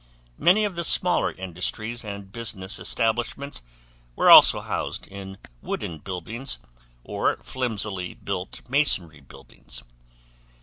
Many 0.39 0.65
of 0.65 0.75
the 0.75 0.83
smaller 0.83 1.31
industries 1.31 2.03
and 2.03 2.31
business 2.31 2.79
establishments 2.79 3.61
were 4.15 4.31
also 4.31 4.61
housed 4.61 5.05
in 5.07 5.37
wooden 5.61 5.99
buildings 5.99 6.57
or 7.03 7.37
flimsily 7.43 8.15
built 8.15 8.67
masonry 8.67 9.19
buildings. 9.21 9.83